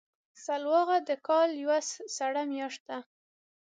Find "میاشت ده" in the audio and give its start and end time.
2.51-2.97